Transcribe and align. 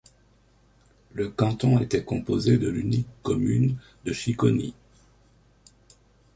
Le 1.13 1.29
canton 1.29 1.77
était 1.79 2.03
composé 2.03 2.57
de 2.57 2.67
l'unique 2.69 3.05
commune 3.21 3.77
de 4.03 4.11
Chiconi. 4.11 4.73